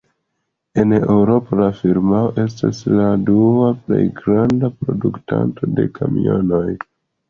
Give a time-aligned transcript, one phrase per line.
[0.83, 6.69] En Eŭropo la firmao estas la dua plej granda produktanto de kamionoj.